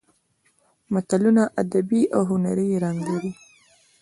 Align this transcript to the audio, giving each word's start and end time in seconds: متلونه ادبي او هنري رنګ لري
متلونه 0.93 1.43
ادبي 1.61 2.01
او 2.15 2.21
هنري 2.31 2.67
رنګ 2.83 2.97
لري 3.09 3.31